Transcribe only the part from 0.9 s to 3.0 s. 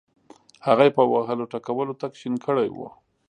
په وهلو ټکولو تک شین کړی وو.